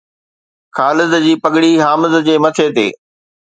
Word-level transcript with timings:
خالد 0.75 1.13
جي 1.25 1.33
پگڙي 1.43 1.71
حامد 1.85 2.13
جي 2.25 2.35
مٿي 2.43 2.67
تي 2.75 2.87